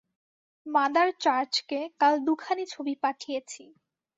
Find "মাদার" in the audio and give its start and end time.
0.65-1.09